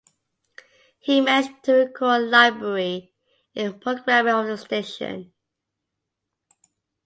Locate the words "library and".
2.23-3.79